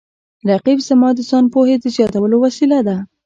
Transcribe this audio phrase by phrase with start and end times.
[0.49, 2.97] رقیب زما د ځان پوهې د زیاتولو وسیله ده